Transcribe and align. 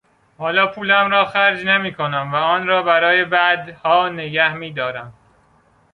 حالا 0.37 0.67
پولم 0.71 1.09
را 1.11 1.25
خرج 1.25 1.65
نمیکنم 1.65 2.31
و 2.33 2.35
آن 2.35 2.67
را 2.67 2.83
برای 2.83 3.25
بعدها 3.25 4.09
نگهمیدارم. 4.09 5.13